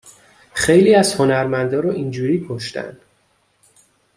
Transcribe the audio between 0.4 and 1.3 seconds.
خیلی از